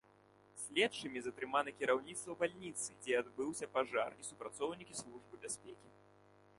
[0.61, 5.89] Следчымі затрымана кіраўніцтва бальніцы, дзе адбыўся пажар, і супрацоўнікі службы бяспекі.